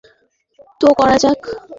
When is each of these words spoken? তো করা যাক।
তো 0.81 0.87
করা 0.93 1.15
যাক। 1.17 1.39